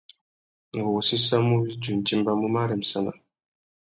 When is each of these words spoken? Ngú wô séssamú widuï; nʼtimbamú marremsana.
Ngú 0.75 0.87
wô 0.95 1.01
séssamú 1.09 1.53
widuï; 1.63 1.93
nʼtimbamú 1.99 2.47
marremsana. 2.55 3.11